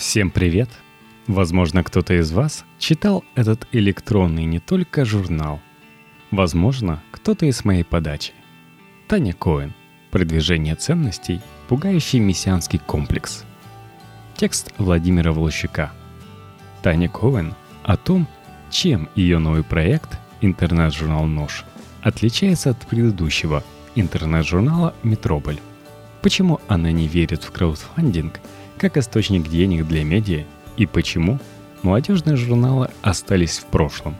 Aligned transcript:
Всем 0.00 0.30
привет! 0.30 0.70
Возможно, 1.26 1.84
кто-то 1.84 2.18
из 2.18 2.32
вас 2.32 2.64
читал 2.78 3.22
этот 3.34 3.68
электронный 3.70 4.46
не 4.46 4.58
только 4.58 5.04
журнал. 5.04 5.60
Возможно, 6.30 7.02
кто-то 7.10 7.44
из 7.44 7.66
моей 7.66 7.84
подачи. 7.84 8.32
Таня 9.08 9.34
Коэн. 9.34 9.74
Продвижение 10.10 10.74
ценностей, 10.74 11.42
пугающий 11.68 12.18
мессианский 12.18 12.78
комплекс. 12.78 13.44
Текст 14.36 14.72
Владимира 14.78 15.32
Волощука. 15.32 15.92
Таня 16.80 17.10
Коэн 17.10 17.54
о 17.82 17.98
том, 17.98 18.26
чем 18.70 19.10
ее 19.14 19.38
новый 19.38 19.64
проект 19.64 20.18
интернет-журнал 20.40 21.26
«Нож» 21.26 21.66
отличается 22.00 22.70
от 22.70 22.78
предыдущего 22.86 23.62
интернет-журнала 23.94 24.94
«Метрополь». 25.02 25.58
Почему 26.22 26.58
она 26.68 26.90
не 26.90 27.06
верит 27.06 27.44
в 27.44 27.50
краудфандинг 27.50 28.40
как 28.80 28.96
источник 28.96 29.46
денег 29.46 29.86
для 29.86 30.02
медиа 30.02 30.44
и 30.78 30.86
почему 30.86 31.38
молодежные 31.82 32.36
журналы 32.36 32.88
остались 33.02 33.58
в 33.58 33.66
прошлом. 33.66 34.16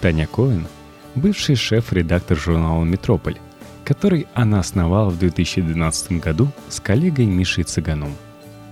Таня 0.00 0.26
Коэн– 0.26 0.66
бывший 1.14 1.56
шеф-редактор 1.56 2.38
журнала 2.38 2.82
«Метрополь», 2.84 3.36
который 3.84 4.26
она 4.32 4.60
основала 4.60 5.10
в 5.10 5.18
2012 5.18 6.12
году 6.12 6.48
с 6.70 6.80
коллегой 6.80 7.26
Мишей 7.26 7.64
Цыганом. 7.64 8.14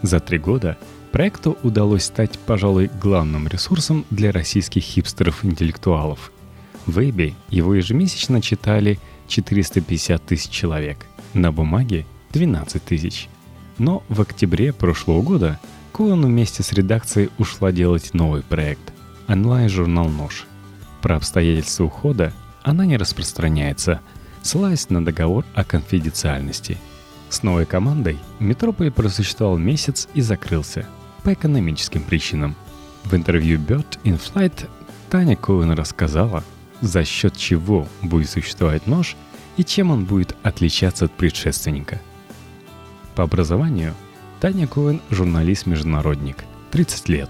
За 0.01 0.21
три 0.21 0.39
года 0.39 0.79
проекту 1.12 1.59
удалось 1.62 2.05
стать, 2.05 2.39
пожалуй, 2.39 2.91
главным 2.98 3.47
ресурсом 3.47 4.07
для 4.09 4.33
российских 4.33 4.83
хипстеров-интеллектуалов. 4.83 6.33
В 6.87 6.98
Вебе 6.98 7.34
его 7.51 7.75
ежемесячно 7.75 8.41
читали 8.41 8.98
450 9.27 10.25
тысяч 10.25 10.48
человек, 10.48 11.05
на 11.34 11.53
бумаге– 11.53 12.07
12 12.33 12.83
тысяч– 12.83 13.29
но 13.79 14.03
в 14.09 14.21
октябре 14.21 14.73
прошлого 14.73 15.23
года 15.23 15.59
Коэн 15.93 16.25
вместе 16.25 16.63
с 16.63 16.73
редакцией 16.73 17.31
ушла 17.39 17.73
делать 17.73 18.15
новый 18.15 18.43
проект– 18.43 18.93
онлайн-журнал 19.29 20.09
«Нож». 20.09 20.47
Про 21.01 21.17
обстоятельства 21.17 21.85
ухода 21.85 22.33
она 22.62 22.85
не 22.85 22.97
распространяется, 22.97 24.01
ссылаясь 24.43 24.91
на 24.91 25.05
договор 25.05 25.45
о 25.55 25.65
конфиденциальности. 25.65 26.77
С 27.29 27.43
новой 27.43 27.67
командой 27.67 28.19
Метрополь 28.39 28.91
просуществовал 28.91 29.59
месяц 29.59 30.09
и 30.15 30.20
закрылся 30.20 30.87
по 31.23 31.33
экономическим 31.33 32.03
причинам. 32.03 32.57
В 33.05 33.15
интервью 33.15 33.59
Bird 33.59 33.98
in 34.05 34.20
Flight 34.20 34.69
Таня 35.11 35.37
Коэн 35.37 35.73
рассказала, 35.73 36.42
за 36.81 37.05
счет 37.05 37.37
чего 37.37 37.89
будет 38.03 38.31
существовать 38.31 38.87
нож 38.87 39.17
и 39.57 39.65
чем 39.65 39.91
он 39.91 40.05
будет 40.05 40.37
отличаться 40.42 41.07
от 41.07 41.13
предшественника– 41.13 42.01
по 43.19 43.24
образованию 43.24 43.94
Таня 44.38 44.69
Коэн– 44.69 45.00
журналист-международник, 45.11 46.44
30 46.70 47.08
лет. 47.08 47.28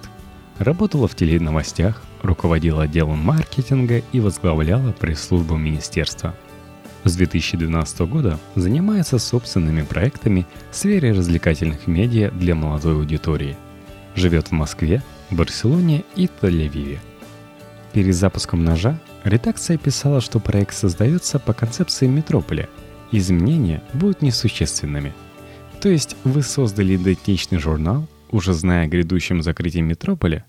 Работала 0.58 1.08
в 1.08 1.14
теленовостях, 1.14 2.03
руководила 2.20 2.83
отделом 2.83 3.20
маркетинга 3.20 4.03
и 4.12 4.20
возглавляла 4.20 4.92
пресс-службу 4.92 5.56
министерства. 5.56 6.34
С 7.05 7.16
2012 7.16 8.00
года 8.00 8.39
занимается 8.55 9.19
собственными 9.19 9.81
проектами 9.81 10.47
в 10.70 10.77
сфере 10.77 11.12
развлекательных 11.12 11.86
медиа 11.86 12.31
для 12.33 12.55
молодой 12.55 12.92
аудитории. 12.92 13.56
Живет 14.14 14.48
в 14.48 14.53
Москве, 14.53 15.03
Барселоне 15.31 16.05
и 16.16 16.28
Тель-Авиве. 16.42 16.98
Перед 17.94 18.14
запуском 18.14 18.62
«Ножа» 18.62 19.00
редакция 19.25 19.78
писала, 19.78 20.20
что 20.20 20.39
проект 20.39 20.75
создается 20.75 21.39
по 21.39 21.55
концепции 21.55 22.06
метрополя. 22.06 22.69
Изменения 23.11 23.83
будут 23.94 24.20
несущественными– 24.20 25.14
то 25.81 25.89
есть 25.89 26.17
вы 26.25 26.43
создали 26.43 26.97
идентичный 26.97 27.59
журнал, 27.59 28.07
уже 28.31 28.53
зная 28.53 28.84
о 28.84 28.89
грядущем 28.89 29.43
закрытии 29.43 29.81
Метрополя? 29.81 30.45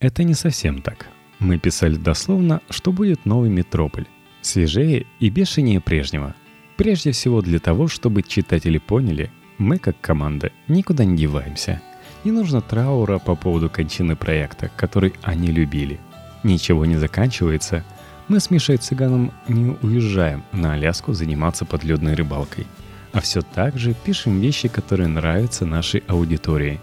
Это 0.00 0.24
не 0.24 0.34
совсем 0.34 0.80
так. 0.80 1.08
Мы 1.38 1.58
писали 1.58 1.96
дословно, 1.96 2.60
что 2.70 2.92
будет 2.92 3.26
новый 3.26 3.50
Метрополь. 3.50 4.06
Свежее 4.40 5.06
и 5.20 5.30
бешенее 5.30 5.80
прежнего. 5.80 6.34
Прежде 6.76 7.12
всего 7.12 7.42
для 7.42 7.58
того, 7.58 7.88
чтобы 7.88 8.22
читатели 8.22 8.78
поняли, 8.78 9.30
мы 9.58 9.78
как 9.78 10.00
команда 10.00 10.50
никуда 10.66 11.04
не 11.04 11.16
деваемся. 11.16 11.80
Не 12.24 12.32
нужно 12.32 12.60
траура 12.60 13.18
по 13.18 13.36
поводу 13.36 13.68
кончины 13.68 14.16
проекта, 14.16 14.70
который 14.76 15.14
они 15.22 15.50
любили. 15.50 16.00
Ничего 16.42 16.86
не 16.86 16.96
заканчивается. 16.96 17.84
Мы 18.28 18.40
с 18.40 18.50
Мишей 18.50 18.78
Цыганом 18.78 19.32
не 19.46 19.76
уезжаем 19.82 20.42
на 20.52 20.72
Аляску 20.72 21.12
заниматься 21.12 21.66
подледной 21.66 22.14
рыбалкой– 22.14 22.66
а 23.14 23.20
все 23.20 23.42
так 23.42 23.78
же 23.78 23.94
пишем 23.94 24.40
вещи, 24.40 24.68
которые 24.68 25.06
нравятся 25.06 25.64
нашей 25.64 26.02
аудитории. 26.08 26.80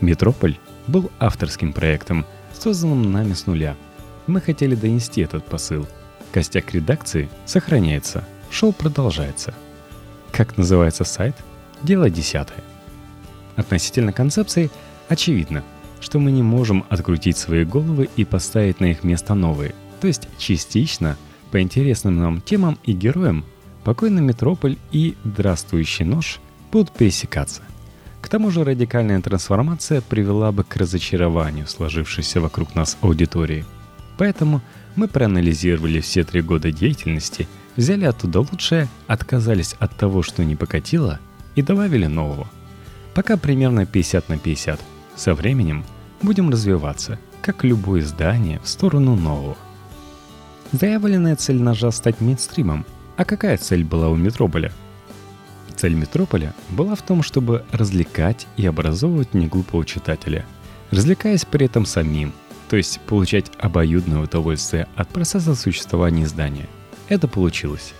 «Метрополь» 0.00 0.56
был 0.86 1.10
авторским 1.18 1.72
проектом, 1.72 2.24
созданным 2.58 3.10
нами 3.10 3.34
с 3.34 3.46
нуля. 3.46 3.76
Мы 4.28 4.40
хотели 4.40 4.76
донести 4.76 5.20
этот 5.20 5.44
посыл. 5.44 5.86
Костяк 6.32 6.72
редакции 6.72 7.28
сохраняется, 7.44 8.24
шоу 8.48 8.72
продолжается. 8.72 9.54
Как 10.30 10.56
называется 10.56 11.04
сайт? 11.04 11.34
Дело 11.82 12.08
десятое. 12.08 12.62
Относительно 13.56 14.12
концепции 14.12 14.70
очевидно, 15.08 15.64
что 16.00 16.20
мы 16.20 16.30
не 16.30 16.42
можем 16.42 16.84
открутить 16.90 17.36
свои 17.36 17.64
головы 17.64 18.08
и 18.16 18.24
поставить 18.24 18.78
на 18.78 18.86
их 18.86 19.02
место 19.02 19.34
новые, 19.34 19.74
то 20.00 20.06
есть 20.06 20.28
частично 20.38 21.16
по 21.50 21.60
интересным 21.60 22.18
нам 22.18 22.40
темам 22.40 22.78
и 22.84 22.92
героям 22.92 23.44
покойный 23.84 24.22
Метрополь 24.22 24.76
и 24.90 25.16
Здравствующий 25.24 26.04
нож 26.04 26.40
будут 26.70 26.92
пересекаться. 26.92 27.62
К 28.20 28.28
тому 28.28 28.50
же 28.50 28.64
радикальная 28.64 29.20
трансформация 29.20 30.00
привела 30.00 30.52
бы 30.52 30.64
к 30.64 30.76
разочарованию 30.76 31.66
сложившейся 31.66 32.40
вокруг 32.40 32.74
нас 32.74 32.96
аудитории. 33.00 33.64
Поэтому 34.16 34.60
мы 34.94 35.08
проанализировали 35.08 36.00
все 36.00 36.22
три 36.22 36.40
года 36.40 36.70
деятельности, 36.70 37.48
взяли 37.76 38.04
оттуда 38.04 38.40
лучшее, 38.40 38.88
отказались 39.08 39.74
от 39.80 39.96
того, 39.96 40.22
что 40.22 40.44
не 40.44 40.54
покатило, 40.54 41.18
и 41.56 41.62
добавили 41.62 42.06
нового. 42.06 42.46
Пока 43.14 43.36
примерно 43.36 43.84
50 43.84 44.28
на 44.28 44.38
50. 44.38 44.80
Со 45.16 45.34
временем 45.34 45.84
будем 46.22 46.48
развиваться, 46.48 47.18
как 47.42 47.64
любое 47.64 48.00
издание, 48.00 48.60
в 48.62 48.68
сторону 48.68 49.16
нового. 49.16 49.56
Заявленная 50.70 51.36
цель 51.36 51.60
ножа 51.60 51.90
стать 51.90 52.20
мейнстримом– 52.20 52.86
а 53.16 53.24
какая 53.24 53.56
цель 53.58 53.84
была 53.84 54.08
у 54.08 54.16
Метрополя? 54.16 54.72
Цель 55.76 55.94
Метрополя 55.94 56.54
была 56.70 56.94
в 56.94 57.02
том, 57.02 57.22
чтобы 57.22 57.64
развлекать 57.70 58.46
и 58.56 58.66
образовывать 58.66 59.34
неглупого 59.34 59.84
читателя, 59.84 60.44
развлекаясь 60.90 61.44
при 61.44 61.66
этом 61.66 61.86
самим, 61.86 62.32
то 62.68 62.76
есть 62.76 63.00
получать 63.00 63.50
обоюдное 63.58 64.20
удовольствие 64.22 64.86
от 64.96 65.08
процесса 65.08 65.54
существования 65.54 66.24
издания. 66.24 66.68
Это 67.08 67.28
получилось. 67.28 67.94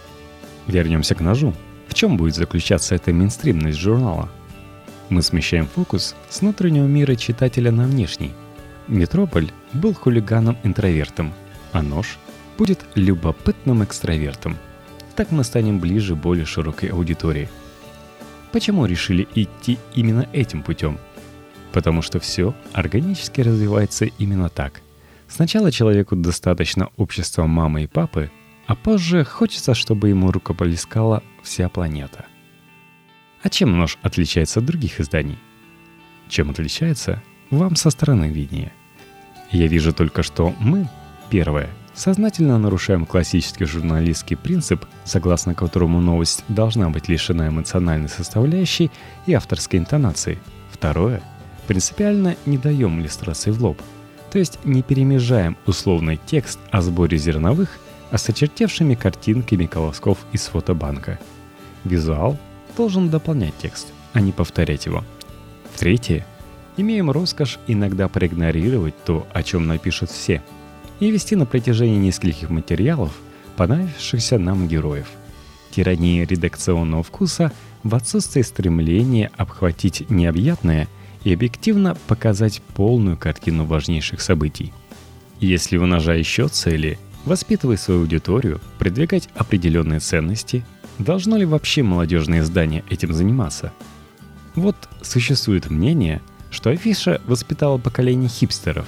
Вернемся 0.66 1.14
к 1.14 1.20
ножу. 1.20 1.54
В 1.88 1.94
чем 1.94 2.16
будет 2.16 2.34
заключаться 2.34 2.94
эта 2.94 3.12
мейнстримность 3.12 3.78
журнала? 3.78 4.30
Мы 5.08 5.20
смещаем 5.22 5.66
фокус 5.66 6.14
с 6.30 6.40
внутреннего 6.40 6.86
мира 6.86 7.16
читателя 7.16 7.70
на 7.70 7.84
внешний. 7.84 8.32
Метрополь 8.88 9.50
был 9.74 9.92
хулиганом-интровертом, 9.92 11.34
а 11.72 11.82
нож 11.82 12.18
будет 12.56 12.80
любопытным 12.94 13.84
экстравертом– 13.84 14.56
так 15.12 15.30
мы 15.30 15.44
станем 15.44 15.80
ближе 15.80 16.14
более 16.14 16.44
широкой 16.44 16.90
аудитории. 16.90 17.48
Почему 18.52 18.86
решили 18.86 19.26
идти 19.34 19.78
именно 19.94 20.28
этим 20.32 20.62
путем? 20.62 20.98
Потому 21.72 22.02
что 22.02 22.20
все 22.20 22.54
органически 22.72 23.40
развивается 23.40 24.04
именно 24.04 24.48
так. 24.48 24.82
Сначала 25.26 25.72
человеку 25.72 26.16
достаточно 26.16 26.90
общества 26.96 27.46
мамы 27.46 27.84
и 27.84 27.86
папы, 27.86 28.30
а 28.66 28.74
позже 28.74 29.24
хочется, 29.24 29.74
чтобы 29.74 30.10
ему 30.10 30.30
рукополискала 30.30 31.22
вся 31.42 31.68
планета. 31.68 32.26
А 33.42 33.48
чем 33.48 33.76
нож 33.78 33.98
отличается 34.02 34.60
от 34.60 34.66
других 34.66 35.00
изданий? 35.00 35.38
Чем 36.28 36.50
отличается, 36.50 37.22
вам 37.50 37.76
со 37.76 37.90
стороны 37.90 38.26
виднее. 38.26 38.72
Я 39.50 39.66
вижу 39.66 39.92
только, 39.92 40.22
что 40.22 40.54
мы, 40.60 40.88
первое, 41.30 41.70
сознательно 41.94 42.58
нарушаем 42.58 43.06
классический 43.06 43.64
журналистский 43.64 44.36
принцип, 44.36 44.84
согласно 45.04 45.54
которому 45.54 46.00
новость 46.00 46.44
должна 46.48 46.90
быть 46.90 47.08
лишена 47.08 47.48
эмоциональной 47.48 48.08
составляющей 48.08 48.90
и 49.26 49.34
авторской 49.34 49.78
интонации. 49.78 50.38
Второе. 50.70 51.22
Принципиально 51.66 52.36
не 52.46 52.58
даем 52.58 53.00
иллюстрации 53.00 53.50
в 53.50 53.62
лоб. 53.62 53.80
То 54.30 54.38
есть 54.38 54.58
не 54.64 54.82
перемежаем 54.82 55.56
условный 55.66 56.18
текст 56.24 56.58
о 56.70 56.80
сборе 56.80 57.18
зерновых, 57.18 57.78
а 58.10 58.18
с 58.18 58.28
очертевшими 58.28 58.94
картинками 58.94 59.66
колосков 59.66 60.18
из 60.32 60.46
фотобанка. 60.46 61.18
Визуал 61.84 62.38
должен 62.76 63.10
дополнять 63.10 63.56
текст, 63.58 63.92
а 64.12 64.20
не 64.20 64.32
повторять 64.32 64.86
его. 64.86 65.04
Третье. 65.76 66.26
Имеем 66.76 67.10
роскошь 67.10 67.58
иногда 67.66 68.08
проигнорировать 68.08 68.94
то, 69.04 69.26
о 69.32 69.42
чем 69.42 69.66
напишут 69.66 70.10
все– 70.10 70.42
и 71.02 71.10
вести 71.10 71.34
на 71.34 71.46
протяжении 71.46 71.96
нескольких 71.96 72.48
материалов 72.48 73.10
понравившихся 73.56 74.38
нам 74.38 74.68
героев. 74.68 75.08
Тирания 75.72 76.24
редакционного 76.24 77.02
вкуса 77.02 77.50
в 77.82 77.96
отсутствии 77.96 78.42
стремления 78.42 79.32
обхватить 79.36 80.08
необъятное 80.10 80.86
и 81.24 81.34
объективно 81.34 81.96
показать 82.06 82.62
полную 82.76 83.16
картину 83.16 83.64
важнейших 83.64 84.20
событий. 84.20 84.72
Если 85.40 85.76
умножая 85.76 86.18
еще 86.18 86.46
цели, 86.46 87.00
воспитывая 87.24 87.78
свою 87.78 88.02
аудиторию, 88.02 88.60
продвигать 88.78 89.28
определенные 89.34 89.98
ценности, 89.98 90.64
должно 91.00 91.36
ли 91.36 91.44
вообще 91.44 91.82
молодежное 91.82 92.42
издание 92.42 92.84
этим 92.90 93.12
заниматься? 93.12 93.72
Вот 94.54 94.76
существует 95.02 95.68
мнение, 95.68 96.22
что 96.50 96.70
афиша 96.70 97.20
воспитала 97.26 97.78
поколение 97.78 98.28
хипстеров. 98.28 98.86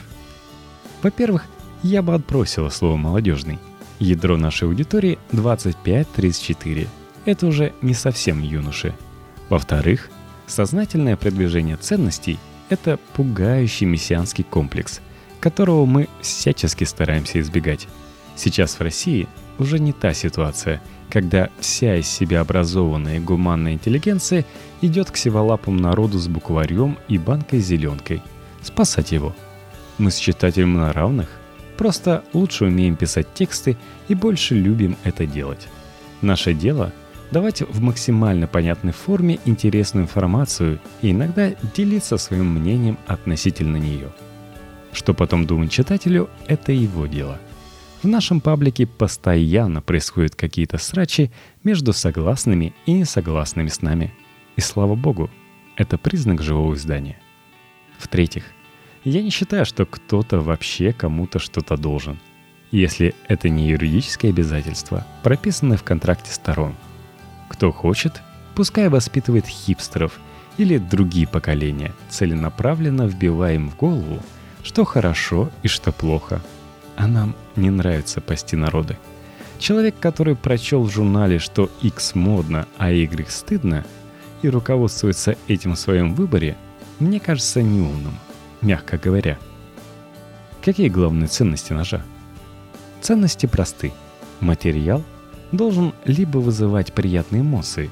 Во-первых, 1.02 1.46
я 1.84 2.02
бы 2.02 2.14
отбросила 2.14 2.68
слово 2.70 2.96
«молодежный». 2.96 3.60
Ядро 4.00 4.36
нашей 4.36 4.66
аудитории 4.66 5.20
25-34. 5.30 6.88
Это 7.24 7.46
уже 7.46 7.72
не 7.80 7.94
совсем 7.94 8.42
юноши. 8.42 8.92
Во-вторых, 9.48 10.10
Сознательное 10.46 11.16
продвижение 11.16 11.76
ценностей– 11.76 12.38
это 12.68 12.98
пугающий 13.14 13.86
мессианский 13.86 14.44
комплекс, 14.44 15.00
которого 15.40 15.86
мы 15.86 16.08
всячески 16.20 16.84
стараемся 16.84 17.40
избегать. 17.40 17.88
Сейчас 18.36 18.74
в 18.74 18.82
России 18.82 19.26
уже 19.58 19.78
не 19.78 19.92
та 19.92 20.12
ситуация, 20.12 20.82
когда 21.08 21.48
вся 21.60 21.96
из 21.96 22.08
себя 22.08 22.40
образованная 22.40 23.20
гуманная 23.20 23.74
интеллигенция 23.74 24.44
идет 24.82 25.10
к 25.10 25.16
сиволапому 25.16 25.80
народу 25.80 26.18
с 26.18 26.28
букварем 26.28 26.98
и 27.08 27.16
банкой 27.16 27.60
зеленкой. 27.60 28.22
Спасать 28.62 29.12
его. 29.12 29.34
Мы 29.98 30.10
с 30.10 30.16
читателем 30.16 30.74
на 30.74 30.92
равных. 30.92 31.28
Просто 31.76 32.24
лучше 32.32 32.66
умеем 32.66 32.96
писать 32.96 33.32
тексты 33.34 33.76
и 34.08 34.14
больше 34.14 34.54
любим 34.54 34.96
это 35.04 35.26
делать. 35.26 35.68
Наше 36.22 36.54
дело– 36.54 36.92
давать 37.30 37.62
в 37.62 37.80
максимально 37.80 38.46
понятной 38.46 38.92
форме 38.92 39.40
интересную 39.44 40.04
информацию 40.04 40.78
и 41.02 41.10
иногда 41.10 41.50
делиться 41.74 42.16
своим 42.16 42.46
мнением 42.54 42.96
относительно 43.06 43.76
нее. 43.76 44.10
Что 44.92 45.14
потом 45.14 45.44
думать 45.44 45.72
читателю, 45.72 46.30
это 46.46 46.70
его 46.70 47.06
дело. 47.06 47.40
В 48.02 48.06
нашем 48.06 48.40
паблике 48.40 48.86
постоянно 48.86 49.82
происходят 49.82 50.36
какие-то 50.36 50.78
срачи 50.78 51.32
между 51.64 51.92
согласными 51.92 52.72
и 52.86 52.92
несогласными 52.92 53.68
с 53.68 53.82
нами. 53.82 54.14
И 54.56 54.60
слава 54.60 54.94
богу, 54.94 55.28
это 55.76 55.98
признак 55.98 56.40
живого 56.40 56.74
издания. 56.74 57.18
В-третьих, 57.98 58.44
я 59.04 59.22
не 59.22 59.30
считаю, 59.30 59.64
что 59.66 59.86
кто-то 59.86 60.40
вообще 60.40 60.92
кому-то 60.92 61.38
что-то 61.38 61.76
должен, 61.76 62.18
если 62.70 63.14
это 63.28 63.48
не 63.48 63.68
юридическое 63.68 64.30
обязательство, 64.30 65.06
прописанное 65.22 65.76
в 65.76 65.82
контракте 65.82 66.32
сторон– 66.32 66.74
кто 67.54 67.70
хочет, 67.70 68.20
пускай 68.56 68.88
воспитывает 68.88 69.46
хипстеров 69.46 70.18
или 70.56 70.78
другие 70.78 71.28
поколения, 71.28 71.92
целенаправленно 72.08 73.06
вбивая 73.06 73.54
им 73.54 73.70
в 73.70 73.76
голову, 73.76 74.18
что 74.64 74.84
хорошо 74.84 75.50
и 75.62 75.68
что 75.68 75.92
плохо. 75.92 76.40
А 76.96 77.06
нам 77.06 77.36
не 77.54 77.70
нравится 77.70 78.20
пасти 78.20 78.56
народы. 78.56 78.98
Человек, 79.60 79.94
который 80.00 80.34
прочел 80.34 80.82
в 80.82 80.90
журнале, 80.90 81.38
что 81.38 81.70
X 81.80 82.16
модно, 82.16 82.66
а 82.76 82.90
Y 82.90 83.30
стыдно, 83.30 83.84
и 84.42 84.48
руководствуется 84.48 85.36
этим 85.46 85.74
в 85.74 85.78
своем 85.78 86.14
выборе, 86.14 86.56
мне 86.98 87.20
кажется 87.20 87.62
неумным, 87.62 88.18
мягко 88.64 88.98
говоря. 88.98 89.38
Какие 90.62 90.88
главные 90.88 91.28
ценности 91.28 91.72
ножа? 91.72 92.02
Ценности 93.00 93.46
просты. 93.46 93.92
Материал– 94.40 95.02
должен 95.56 95.94
либо 96.04 96.38
вызывать 96.38 96.92
приятные 96.92 97.42
эмоции, 97.42 97.90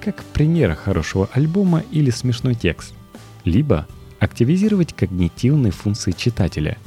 как 0.00 0.22
пример 0.24 0.74
хорошего 0.74 1.28
альбома 1.32 1.82
или 1.90 2.10
смешной 2.10 2.54
текст, 2.54 2.94
либо 3.44 3.86
активизировать 4.18 4.92
когнитивные 4.94 5.72
функции 5.72 6.12
читателя, 6.12 6.78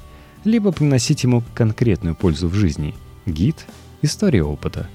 либо 0.44 0.72
приносить 0.72 1.24
ему 1.24 1.44
конкретную 1.54 2.16
пользу 2.16 2.48
в 2.48 2.54
жизни, 2.54 2.96
гид, 3.26 3.66
история 4.02 4.44
опыта. 4.44 4.88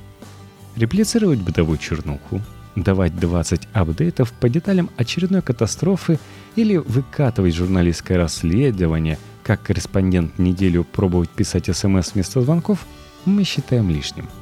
Реплицировать 0.77 1.41
бытовую 1.41 1.79
чернуху, 1.79 2.41
давать 2.77 3.19
20 3.19 3.69
апдейтов 3.73 4.33
по 4.33 4.49
деталям 4.49 4.91
очередной 4.97 5.43
катастрофы 5.43 6.19
или 6.57 6.77
выкатывать 6.77 7.55
журналистское 7.55 8.19
расследование, 8.19 9.19
как 9.43 9.63
корреспондент 9.63 10.39
неделю 10.39 10.85
пробовать 10.85 11.31
писать 11.31 11.75
смс 11.75 12.15
вместо 12.15 12.41
звонков, 12.41 12.87
мы 13.25 13.45
считаем 13.45 13.91
лишним– 13.91 14.29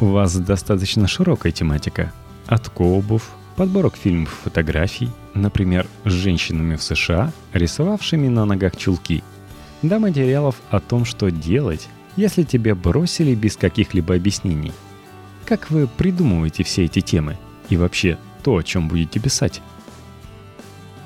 у 0.00 0.06
вас 0.06 0.36
достаточно 0.36 1.08
широкая 1.08 1.50
тематика. 1.50 2.12
От 2.46 2.70
обувь, 2.76 3.24
подборок 3.56 3.96
фильмов 3.96 4.30
фотографий, 4.44 5.10
например, 5.34 5.88
с 6.04 6.10
женщинами 6.10 6.76
в 6.76 6.82
США, 6.84 7.32
рисовавшими 7.52 8.28
на 8.28 8.44
ногах 8.44 8.76
чулки, 8.76 9.24
до 9.82 9.98
материалов 9.98 10.54
о 10.70 10.78
том, 10.78 11.04
что 11.04 11.32
делать, 11.32 11.88
если 12.14 12.44
тебя 12.44 12.76
бросили 12.76 13.34
без 13.34 13.56
каких-либо 13.56 14.14
объяснений. 14.14 14.72
Как 15.44 15.68
вы 15.68 15.88
придумываете 15.88 16.62
все 16.62 16.84
эти 16.84 17.00
темы 17.00 17.36
и 17.68 17.76
вообще 17.76 18.18
то, 18.42 18.56
о 18.56 18.62
чем 18.62 18.88
будете 18.88 19.20
писать? 19.20 19.60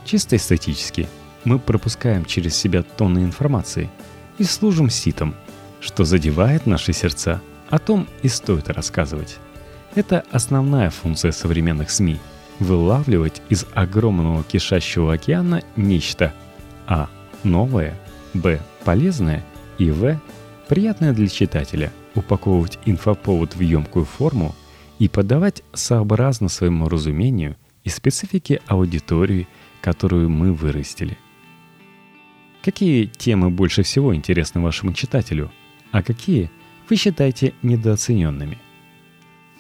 Чисто 0.04 0.36
эстетически 0.36 1.08
мы 1.44 1.58
пропускаем 1.58 2.24
через 2.24 2.56
себя 2.56 2.82
тонны 2.82 3.20
информации 3.20 3.90
и 4.38 4.44
служим 4.44 4.90
ситом, 4.90 5.34
что 5.80 6.04
задевает 6.04 6.66
наши 6.66 6.92
сердца– 6.92 7.40
о 7.72 7.78
том 7.78 8.06
и 8.20 8.28
стоит 8.28 8.68
рассказывать. 8.68 9.38
Это 9.94 10.24
основная 10.30 10.90
функция 10.90 11.32
современных 11.32 11.90
СМИ– 11.90 12.20
вылавливать 12.58 13.40
из 13.48 13.64
огромного 13.72 14.44
кишащего 14.44 15.14
океана 15.14 15.62
нечто 15.74 16.34
а. 16.86 17.08
новое, 17.44 17.98
б. 18.34 18.60
полезное 18.84 19.42
и 19.78 19.90
в. 19.90 20.20
приятное 20.68 21.12
для 21.12 21.28
читателя, 21.28 21.90
упаковывать 22.14 22.78
инфоповод 22.84 23.56
в 23.56 23.60
емкую 23.60 24.04
форму 24.04 24.54
и 25.02 25.08
подавать 25.08 25.64
сообразно 25.72 26.48
своему 26.48 26.88
разумению 26.88 27.56
и 27.82 27.88
специфике 27.88 28.60
аудитории, 28.68 29.48
которую 29.80 30.30
мы 30.30 30.52
вырастили. 30.52 31.18
Какие 32.62 33.06
темы 33.06 33.50
больше 33.50 33.82
всего 33.82 34.14
интересны 34.14 34.60
вашему 34.60 34.92
читателю, 34.92 35.50
а 35.90 36.04
какие– 36.04 36.52
вы 36.88 36.94
считаете 36.94 37.52
недооцененными. 37.62 38.58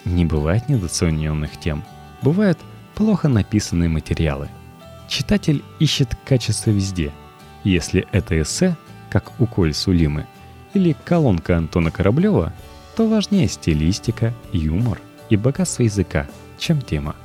Не 0.04 0.24
бывает 0.24 0.68
недооцененных 0.68 1.58
тем. 1.58 1.82
Бывают 2.22 2.60
плохо 2.94 3.26
написанные 3.26 3.88
материалы. 3.88 4.48
Читатель 5.08 5.64
ищет 5.80 6.16
качество 6.24 6.70
везде. 6.70 7.10
Если 7.64 8.06
это 8.12 8.40
эссе, 8.40 8.76
как 9.10 9.40
у 9.40 9.46
Коль 9.46 9.74
Сулимы, 9.74 10.28
или 10.72 10.94
колонка 11.04 11.56
Антона 11.56 11.90
Кораблева, 11.90 12.52
то 12.94 13.08
важнее 13.08 13.48
стилистика, 13.48 14.32
юмор 14.52 15.00
и 15.32 15.36
богатство 15.36 15.82
языка, 15.82 16.26
чем 16.58 16.82
тема. 16.82 17.16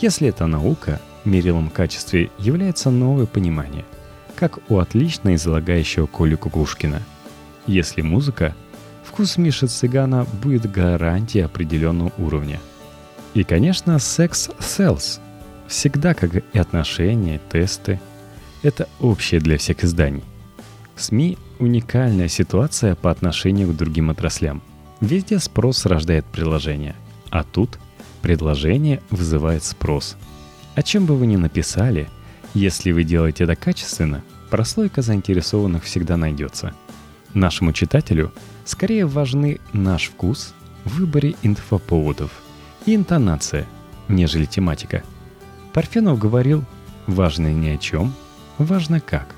Если 0.00 0.28
это 0.28 0.46
наука, 0.46 1.00
мерилом 1.24 1.70
качества 1.70 2.18
является 2.38 2.90
новое 2.90 3.26
понимание, 3.26 3.84
как 4.36 4.58
у 4.70 4.78
отлично 4.78 5.34
излагающего 5.34 6.06
Коли 6.06 6.34
Кукушкина. 6.34 7.02
Если 7.66 8.02
музыка– 8.02 8.54
вкус 9.10 9.38
Миши 9.38 9.66
Цыгана 9.66 10.26
будет 10.42 10.70
гарантией 10.70 11.44
определенного 11.44 12.12
уровня. 12.18 12.60
И, 13.34 13.42
конечно, 13.42 13.98
секс 13.98 14.50
селс. 14.60 15.20
Всегда, 15.66 16.14
как 16.14 16.36
и 16.36 16.58
отношения, 16.58 17.40
тесты. 17.50 18.00
Это 18.62 18.88
общее 19.00 19.40
для 19.40 19.56
всех 19.58 19.82
изданий. 19.82 20.24
В 20.94 21.02
СМИ 21.02 21.38
уникальная 21.58 22.28
ситуация 22.28 22.94
по 22.94 23.10
отношению 23.10 23.68
к 23.68 23.76
другим 23.76 24.10
отраслям. 24.10 24.62
Везде 25.00 25.38
спрос 25.38 25.86
рождает 25.86 26.26
предложение, 26.26 26.94
а 27.30 27.44
тут 27.44 27.78
предложение 28.22 29.02
вызывает 29.10 29.64
спрос. 29.64 30.16
О 30.74 30.82
чем 30.82 31.06
бы 31.06 31.16
вы 31.16 31.26
ни 31.26 31.36
написали, 31.36 32.08
если 32.54 32.92
вы 32.92 33.04
делаете 33.04 33.44
это 33.44 33.56
качественно, 33.56 34.22
прослойка 34.50 35.02
заинтересованных 35.02 35.84
всегда 35.84 36.16
найдется. 36.16 36.74
Нашему 37.34 37.72
читателю– 37.72 38.32
Скорее 38.70 39.04
важны 39.04 39.58
наш 39.72 40.10
вкус 40.10 40.54
в 40.84 41.00
выборе 41.00 41.34
инфоповодов 41.42 42.30
и 42.86 42.94
интонация, 42.94 43.66
нежели 44.06 44.44
тематика. 44.44 45.02
Парфенов 45.72 46.20
говорил, 46.20 46.64
важно 47.08 47.52
не 47.52 47.70
о 47.70 47.78
чем, 47.78 48.14
важно 48.58 49.00
как. 49.00 49.34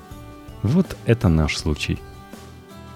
Вот 0.61 0.95
это 1.07 1.29
наш 1.29 1.57
случай. 1.57 1.97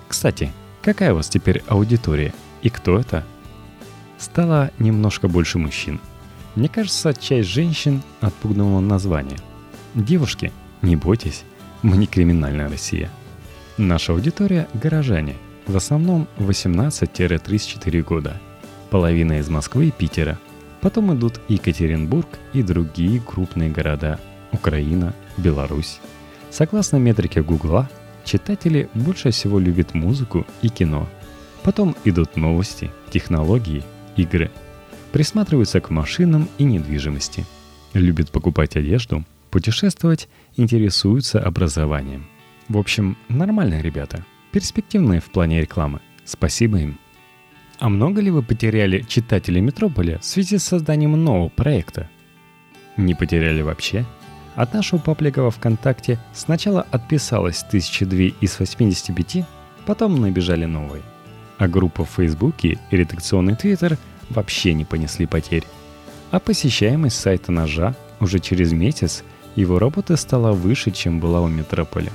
Кстати, 0.08 0.52
какая 0.84 1.14
у 1.14 1.16
вас 1.16 1.28
теперь 1.28 1.64
аудитория 1.68 2.36
и 2.62 2.70
кто 2.70 3.00
это? 3.00 3.26
Стало 4.18 4.72
немножко 4.80 5.28
больше 5.28 5.60
мужчин. 5.60 6.00
Мне 6.56 6.70
кажется, 6.70 7.14
часть 7.14 7.50
женщин 7.50 8.02
отпугнула 8.22 8.80
название. 8.80 9.38
Девушки, 9.94 10.52
не 10.82 10.96
бойтесь, 10.96 11.44
мы 11.82 11.98
не 11.98 12.08
криминальная 12.08 12.70
Россия. 12.70 13.10
Наша 13.78 14.14
аудитория– 14.14 14.68
горожане– 14.74 15.36
в 15.68 15.76
основном 15.76 16.28
18-34 16.38 18.02
года. 18.02 18.40
Половина 18.90 19.40
из 19.40 19.50
Москвы 19.50 19.88
и 19.88 19.92
Питера. 19.92 20.40
Потом 20.82 21.14
идут 21.14 21.42
Екатеринбург 21.50 22.28
и 22.54 22.64
другие 22.64 23.20
крупные 23.20 23.70
города. 23.70 24.20
Украина, 24.52 25.14
Беларусь. 25.36 26.00
Согласно 26.50 26.98
метрике 26.98 27.42
Гугла, 27.42 27.90
читатели 28.24 28.90
больше 28.94 29.32
всего 29.32 29.60
любят 29.60 29.94
музыку 29.94 30.48
и 30.62 30.70
кино. 30.70 31.08
Потом 31.64 31.96
идут 32.06 32.38
новости, 32.38 32.90
технологии, 33.12 33.84
игры. 34.18 34.52
Присматриваются 35.12 35.80
к 35.80 35.90
машинам 35.90 36.50
и 36.58 36.64
недвижимости. 36.64 37.46
Любят 37.94 38.32
покупать 38.32 38.76
одежду, 38.76 39.24
путешествовать, 39.50 40.28
интересуются 40.56 41.40
образованием. 41.40 42.28
В 42.70 42.78
общем, 42.78 43.18
нормальные 43.30 43.82
ребята. 43.82 44.26
Перспективные 44.52 45.22
в 45.22 45.32
плане 45.32 45.62
рекламы. 45.62 46.02
Спасибо 46.26 46.80
им. 46.80 47.00
А 47.80 47.90
много 47.90 48.22
ли 48.22 48.32
вы 48.32 48.44
потеряли 48.44 49.06
читателей 49.08 49.62
Метрополя 49.62 50.20
в 50.20 50.26
связи 50.26 50.58
с 50.58 50.64
созданием 50.64 51.12
нового 51.24 51.50
проекта? 51.50 52.10
Не 52.98 53.14
потеряли 53.14 53.62
вообще? 53.62 54.06
От 54.56 54.74
нашего 54.74 55.00
паблика 55.00 55.50
ВКонтакте 55.52 56.18
сначала 56.34 56.82
отписалось 56.90 57.64
тысячи 57.64 58.06
две 58.06 58.30
из 58.42 58.60
85, 58.60 59.46
потом 59.86 60.20
набежали 60.20 60.66
новые. 60.66 61.04
А 61.58 61.68
группа 61.68 62.06
в 62.06 62.10
Фейсбуке 62.12 62.80
и 62.92 62.96
редакционный 62.96 63.56
Твиттер 63.56 63.98
вообще 64.30 64.74
не 64.74 64.86
понесли 64.86 65.26
потерь. 65.26 65.64
А 66.32 66.40
посещаемость 66.40 67.20
сайта 67.20 67.52
«Ножа» 67.52 67.96
уже 68.20 68.40
через 68.40 68.74
месяц 68.74 69.24
его 69.56 69.80
работа 69.80 70.18
стала 70.18 70.52
выше, 70.52 70.92
чем 70.92 71.20
была 71.20 71.42
у 71.42 71.48
Метрополя. 71.48 72.12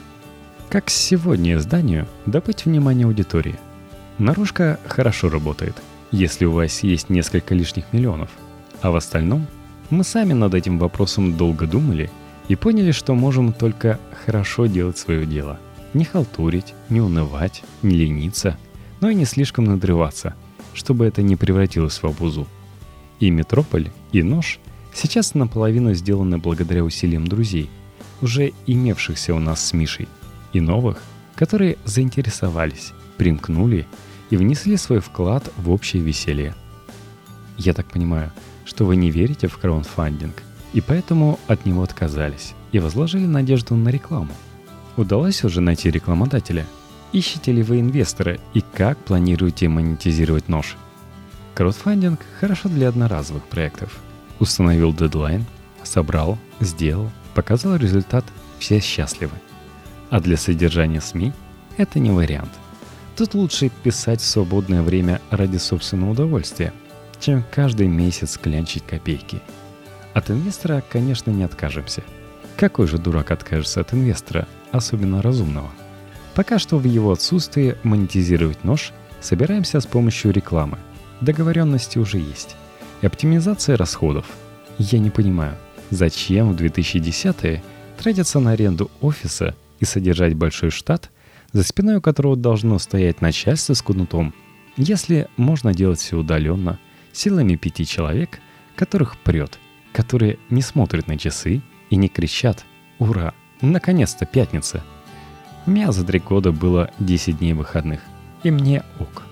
Как 0.68 0.90
сегодня 0.90 1.56
изданию 1.56 2.06
добыть 2.26 2.64
внимание 2.64 3.06
аудитории– 3.06 3.58
Наружка 4.18 4.78
хорошо 4.86 5.30
работает, 5.30 5.74
если 6.10 6.44
у 6.44 6.52
вас 6.52 6.84
есть 6.84 7.08
несколько 7.08 7.54
лишних 7.54 7.92
миллионов. 7.92 8.30
А 8.80 8.90
в 8.90 8.96
остальном 8.96 9.46
мы 9.90 10.04
сами 10.04 10.32
над 10.32 10.54
этим 10.54 10.78
вопросом 10.78 11.36
долго 11.36 11.66
думали 11.66 12.10
и 12.48 12.54
поняли, 12.54 12.92
что 12.92 13.14
можем 13.14 13.52
только 13.52 13.98
хорошо 14.24 14.66
делать 14.66 14.98
свое 14.98 15.26
дело. 15.26 15.58
Не 15.94 16.04
халтурить, 16.04 16.74
не 16.88 17.00
унывать, 17.00 17.62
не 17.82 17.96
лениться, 17.96 18.56
но 19.02 19.10
и 19.10 19.14
не 19.14 19.26
слишком 19.26 19.66
надрываться, 19.66 20.34
чтобы 20.72 21.04
это 21.04 21.20
не 21.20 21.36
превратилось 21.36 22.02
в 22.02 22.06
обузу. 22.06 22.48
И 23.20 23.30
«Метрополь», 23.30 23.90
и 24.12 24.22
«Нож» 24.22 24.58
сейчас 24.94 25.34
наполовину 25.34 25.92
сделаны 25.92 26.38
благодаря 26.38 26.82
усилиям 26.82 27.26
друзей, 27.26 27.68
уже 28.22 28.52
имевшихся 28.66 29.34
у 29.34 29.38
нас 29.38 29.62
с 29.62 29.74
Мишей, 29.74 30.08
и 30.54 30.60
новых, 30.60 31.02
которые 31.34 31.76
заинтересовались 31.84 32.94
примкнули 33.22 33.86
и 34.30 34.36
внесли 34.36 34.76
свой 34.76 35.00
вклад 35.00 35.48
в 35.56 35.70
общее 35.70 36.02
веселье. 36.02 36.54
Я 37.56 37.74
так 37.74 37.86
понимаю, 37.86 38.32
что 38.64 38.84
вы 38.84 38.96
не 38.96 39.10
верите 39.10 39.46
в 39.46 39.58
краудфандинг, 39.58 40.42
и 40.72 40.80
поэтому 40.80 41.38
от 41.46 41.66
него 41.66 41.82
отказались 41.82 42.54
и 42.72 42.78
возложили 42.78 43.26
надежду 43.26 43.74
на 43.76 43.90
рекламу. 43.90 44.32
Удалось 44.96 45.44
уже 45.44 45.60
найти 45.60 45.90
рекламодателя? 45.90 46.66
Ищете 47.12 47.52
ли 47.52 47.62
вы 47.62 47.80
инвестора 47.80 48.38
и 48.54 48.62
как 48.62 48.96
планируете 48.98 49.68
монетизировать 49.68 50.48
нож? 50.48 50.76
Краудфандинг 51.54 52.20
хорошо 52.40 52.70
для 52.70 52.88
одноразовых 52.88 53.44
проектов. 53.44 53.98
Установил 54.40 54.94
дедлайн, 54.94 55.44
собрал, 55.82 56.38
сделал, 56.60 57.10
показал 57.34 57.76
результат, 57.76 58.24
все 58.58 58.80
счастливы. 58.80 59.34
А 60.08 60.20
для 60.20 60.38
содержания 60.38 61.02
СМИ 61.02 61.34
это 61.76 61.98
не 61.98 62.10
вариант. 62.10 62.50
Тут 63.14 63.34
лучше 63.34 63.70
писать 63.82 64.22
в 64.22 64.26
свободное 64.26 64.80
время 64.80 65.20
ради 65.30 65.58
собственного 65.58 66.12
удовольствия, 66.12 66.72
чем 67.20 67.44
каждый 67.50 67.88
месяц 67.88 68.38
клянчить 68.38 68.86
копейки. 68.86 69.42
От 70.14 70.30
инвестора, 70.30 70.82
конечно, 70.88 71.30
не 71.30 71.44
откажемся. 71.44 72.02
Какой 72.56 72.86
же 72.86 72.96
дурак 72.96 73.30
откажется 73.30 73.82
от 73.82 73.92
инвестора, 73.92 74.48
особенно 74.70 75.20
разумного? 75.20 75.70
Пока 76.34 76.58
что 76.58 76.78
в 76.78 76.84
его 76.84 77.12
отсутствии 77.12 77.76
монетизировать 77.82 78.64
нож 78.64 78.92
собираемся 79.20 79.80
с 79.80 79.86
помощью 79.86 80.32
рекламы. 80.32 80.78
Договоренности 81.20 81.98
уже 81.98 82.18
есть. 82.18 82.56
И 83.02 83.06
оптимизация 83.06 83.76
расходов. 83.76 84.26
Я 84.78 84.98
не 84.98 85.10
понимаю, 85.10 85.56
зачем 85.90 86.52
в 86.52 86.56
2010-е 86.56 87.62
тратиться 87.98 88.40
на 88.40 88.52
аренду 88.52 88.90
офиса 89.00 89.54
и 89.80 89.84
содержать 89.84 90.34
большой 90.34 90.70
штат– 90.70 91.10
за 91.52 91.62
спиной 91.62 91.96
у 91.96 92.00
которого 92.00 92.36
должно 92.36 92.78
стоять 92.78 93.20
начальство 93.20 93.74
с 93.74 93.82
кнутом, 93.82 94.34
если 94.76 95.28
можно 95.36 95.74
делать 95.74 96.00
все 96.00 96.16
удаленно, 96.16 96.78
силами 97.12 97.56
пяти 97.56 97.86
человек, 97.86 98.40
которых 98.74 99.18
прет, 99.18 99.58
которые 99.92 100.38
не 100.48 100.62
смотрят 100.62 101.08
на 101.08 101.18
часы 101.18 101.62
и 101.90 101.96
не 101.96 102.08
кричат 102.08 102.64
«Ура! 102.98 103.34
Наконец-то 103.60 104.24
пятница!» 104.24 104.82
У 105.66 105.70
меня 105.70 105.92
за 105.92 106.04
три 106.04 106.18
года 106.18 106.52
было 106.52 106.90
10 106.98 107.38
дней 107.38 107.52
выходных, 107.52 108.00
и 108.42 108.50
мне 108.50 108.82
ок. 108.98 109.22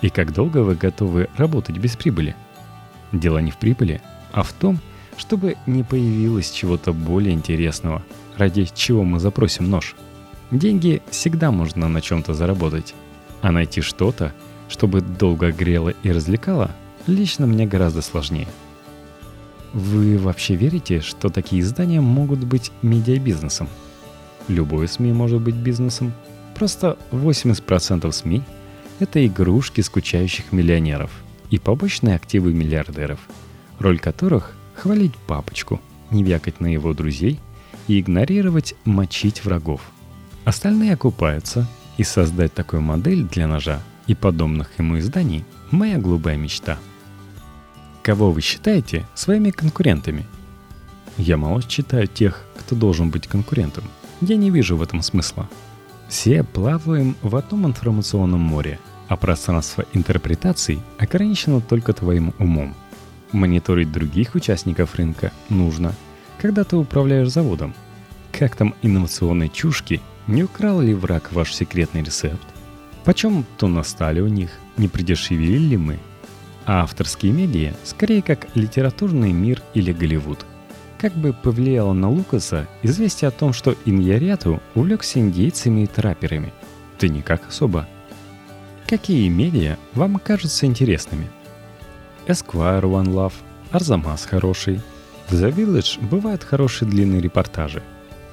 И 0.00 0.10
как 0.10 0.32
долго 0.32 0.58
вы 0.58 0.74
готовы 0.74 1.28
работать 1.36 1.78
без 1.78 1.96
прибыли? 1.96 2.34
Дело 3.12 3.38
не 3.38 3.50
в 3.50 3.56
прибыли, 3.56 4.02
а 4.32 4.42
в 4.42 4.52
том, 4.52 4.78
чтобы 5.16 5.56
не 5.66 5.82
появилось 5.82 6.50
чего-то 6.50 6.92
более 6.92 7.34
интересного, 7.34 8.02
ради 8.36 8.68
чего 8.74 9.04
мы 9.04 9.20
запросим 9.20 9.70
нож– 9.70 9.94
Деньги 10.52 11.00
всегда 11.10 11.50
можно 11.50 11.88
на 11.88 12.02
чем-то 12.02 12.34
заработать, 12.34 12.94
а 13.40 13.52
найти 13.52 13.80
что-то, 13.80 14.34
чтобы 14.68 15.00
долго 15.00 15.50
грело 15.50 15.94
и 16.02 16.12
развлекало, 16.12 16.72
лично 17.06 17.46
мне 17.46 17.66
гораздо 17.66 18.02
сложнее. 18.02 18.46
Вы 19.72 20.18
вообще 20.18 20.54
верите, 20.54 21.00
что 21.00 21.30
такие 21.30 21.62
издания 21.62 22.02
могут 22.02 22.40
быть 22.40 22.70
медиабизнесом? 22.82 23.66
Любой 24.48 24.88
СМИ 24.88 25.12
может 25.12 25.40
быть 25.40 25.54
бизнесом. 25.54 26.12
Просто 26.54 26.98
80% 27.10 28.10
СМИ– 28.10 28.42
это 28.98 29.26
игрушки 29.26 29.80
скучающих 29.80 30.52
миллионеров 30.52 31.10
и 31.50 31.58
побочные 31.58 32.16
активы 32.16 32.52
миллиардеров, 32.52 33.20
роль 33.78 33.98
которых– 33.98 34.54
хвалить 34.74 35.16
папочку, 35.26 35.80
не 36.10 36.24
вякать 36.24 36.60
на 36.60 36.66
его 36.66 36.94
друзей 36.94 37.40
и 37.88 38.00
игнорировать, 38.00 38.74
мочить 38.84 39.44
врагов– 39.44 39.80
Остальные 40.44 40.94
окупаются, 40.94 41.68
и 41.98 42.04
создать 42.04 42.52
такую 42.52 42.82
модель 42.82 43.24
для 43.24 43.46
ножа 43.46 43.80
и 44.06 44.14
подобных 44.14 44.70
ему 44.78 44.98
изданий– 44.98 45.44
моя 45.70 45.98
голубая 45.98 46.36
мечта. 46.36 46.78
Кого 48.02 48.32
вы 48.32 48.40
считаете 48.40 49.06
своими 49.14 49.50
конкурентами? 49.50 50.26
Я 51.16 51.36
мало 51.36 51.62
читаю 51.62 52.08
тех, 52.08 52.44
кто 52.58 52.74
должен 52.74 53.10
быть 53.10 53.28
конкурентом. 53.28 53.84
Я 54.22 54.36
не 54.36 54.48
вижу 54.48 54.76
в 54.76 54.82
этом 54.82 55.02
смысла. 55.02 55.50
Все 56.08 56.42
плаваем 56.42 57.16
в 57.22 57.36
одном 57.36 57.66
информационном 57.66 58.40
море, 58.40 58.78
а 59.08 59.16
пространство 59.16 59.84
интерпретаций 59.92 60.80
ограничено 60.98 61.60
только 61.60 61.92
твоим 61.92 62.32
умом. 62.38 62.74
Мониторить 63.32 63.92
других 63.92 64.34
участников 64.34 64.94
рынка 64.94 65.32
нужно, 65.48 65.94
когда 66.40 66.64
ты 66.64 66.76
управляешь 66.76 67.30
заводом. 67.30 67.74
Как 68.30 68.56
там 68.56 68.74
инновационные 68.82 69.50
чушки– 69.50 70.00
не 70.28 70.44
украл 70.44 70.80
ли 70.80 70.94
враг 70.94 71.32
ваш 71.32 71.52
секретный 71.52 72.02
рецепт? 72.02 72.46
Почем 73.04 73.44
то 73.58 73.66
настали 73.66 74.20
у 74.20 74.28
них? 74.28 74.50
Не 74.76 74.86
придешевили 74.88 75.58
ли 75.58 75.76
мы? 75.76 75.98
А 76.64 76.82
авторские 76.82 77.32
медиа 77.32 77.74
скорее 77.82 78.22
как 78.22 78.46
литературный 78.54 79.32
мир 79.32 79.60
или 79.74 79.92
Голливуд. 79.92 80.46
Как 81.02 81.12
бы 81.12 81.34
повлияло 81.34 81.92
на 81.92 82.08
Лукаса 82.08 82.68
известие 82.82 83.28
о 83.28 83.32
том, 83.32 83.52
что 83.52 83.74
Иньяряту 83.84 84.62
увлекся 84.74 85.18
индейцами 85.18 85.82
и 85.82 85.86
трапперами? 85.86 86.54
Да 87.00 87.08
никак 87.08 87.48
особо. 87.48 87.88
Какие 88.86 89.28
медиа 89.28 89.76
вам 89.94 90.20
кажутся 90.20 90.64
интересными? 90.64 91.28
Esquire 92.28 92.82
One 92.82 93.08
Love, 93.08 93.34
Арзамас 93.72 94.24
хороший. 94.24 94.80
В 95.28 95.34
The 95.34 95.52
Village 95.52 96.00
бывают 96.08 96.44
хорошие 96.44 96.88
длинные 96.88 97.20
репортажи– 97.20 97.82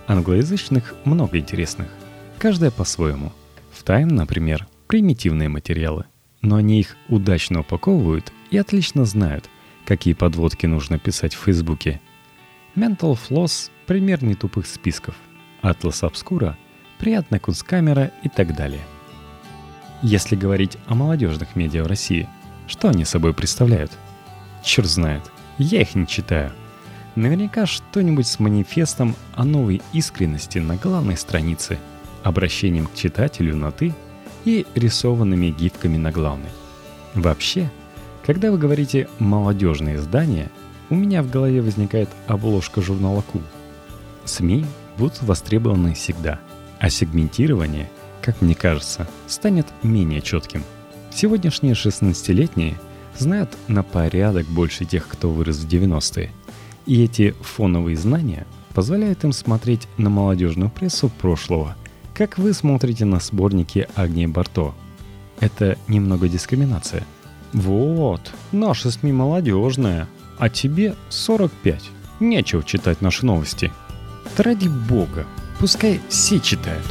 Англоязычных 0.10 0.96
много 1.06 1.38
интересных, 1.38 1.88
каждая 2.40 2.72
по-своему. 2.72 3.32
В 3.72 3.84
Time, 3.84 4.12
например, 4.12 4.68
примитивные 4.88 5.50
материалы, 5.50 6.06
но 6.42 6.56
они 6.56 6.80
их 6.80 6.98
удачно 7.10 7.60
упаковывают 7.60 8.34
и 8.50 8.58
отлично 8.58 9.06
знают, 9.06 9.48
какие 9.86 10.16
подводки 10.16 10.66
нужно 10.66 10.98
писать 10.98 11.36
в 11.36 11.44
Фейсбуке. 11.44 12.02
Mental 12.76 13.18
Floss— 13.18 13.70
пример 13.86 14.24
нетупых 14.24 14.68
списков. 14.68 15.16
Atlas 15.62 16.02
Obscura— 16.02 16.56
приятная 17.00 17.40
кунсткамера 17.40 18.12
и 18.24 18.30
так 18.30 18.56
далее. 18.56 18.82
Если 20.02 20.36
говорить 20.36 20.78
о 20.88 20.96
молодежных 20.96 21.56
медиа 21.56 21.84
в 21.84 21.88
России, 21.88 22.28
что 22.68 22.90
они 22.90 23.06
собой 23.06 23.34
представляют? 23.34 23.92
Черт 24.64 24.88
знает, 24.88 25.24
я 25.58 25.82
их 25.82 25.96
не 25.96 26.08
читаю— 26.08 26.52
Наверняка 27.20 27.66
что-нибудь 27.66 28.28
с 28.28 28.40
манифестом 28.40 29.16
о 29.36 29.44
новой 29.44 29.82
искренности 29.92 30.60
на 30.60 30.76
главной 30.76 31.18
странице, 31.18 31.80
обращением 32.24 32.86
к 32.88 32.96
читателю 32.96 33.58
на 33.58 33.72
«ты» 33.72 33.94
и 34.46 34.66
рисованными 34.76 35.48
гифками 35.48 35.98
на 35.98 36.12
главной. 36.12 36.50
Вообще, 37.16 37.70
когда 38.26 38.52
вы 38.52 38.58
говорите 38.58 39.10
«молодежные 39.20 39.98
издания», 39.98 40.50
у 40.90 40.96
меня 40.96 41.22
в 41.22 41.30
голове 41.30 41.62
возникает 41.62 42.10
обложка 42.28 42.82
журнала 42.82 43.22
«Кул». 43.22 43.42
СМИ 44.26 44.66
будут 44.98 45.22
востребованы 45.22 45.94
всегда, 45.94 46.40
а 46.80 46.90
сегментирование, 46.90 47.90
как 48.22 48.42
мне 48.42 48.56
кажется, 48.56 49.08
станет 49.28 49.68
менее 49.84 50.22
четким. 50.22 50.64
Сегодняшние 51.12 51.74
16-летние 51.74 52.76
знают 53.18 53.50
на 53.68 53.84
порядок 53.84 54.46
больше 54.48 54.86
тех, 54.86 55.08
кто 55.08 55.32
вырос 55.32 55.58
в 55.58 55.68
90-е. 55.68 56.32
И 56.86 57.04
эти 57.04 57.32
фоновые 57.42 57.98
знания 57.98 58.46
позволяют 58.74 59.24
им 59.24 59.32
смотреть 59.32 59.88
на 59.98 60.10
молодежную 60.10 60.70
прессу 60.70 61.10
прошлого, 61.10 61.76
как 62.14 62.38
вы 62.38 62.54
смотрите 62.54 63.06
на 63.06 63.20
сборники 63.20 63.88
Агнии 63.96 64.26
Барто. 64.26 64.74
Это 65.40 65.78
немного 65.88 66.28
дискриминация. 66.28 67.04
Вот, 67.54 68.32
наши 68.52 68.92
СМИ 68.92 69.12
молодежные, 69.12 70.08
а 70.40 70.50
тебе 70.50 70.96
45. 71.10 71.92
Нечего 72.20 72.64
читать 72.64 73.02
наши 73.02 73.26
новости. 73.26 73.72
Да 74.36 74.44
ради 74.44 74.68
бога, 74.68 75.26
пускай 75.60 76.00
все 76.10 76.40
читают. 76.40 76.86